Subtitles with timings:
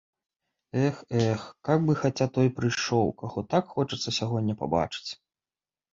[0.85, 0.95] Эх,
[1.31, 5.11] эх, каб хаця той прыйшоў, каго так хочацца сягоння пабачыць.